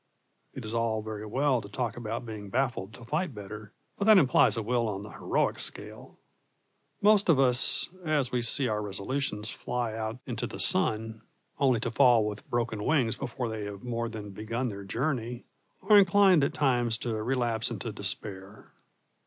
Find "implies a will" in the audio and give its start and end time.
4.17-4.89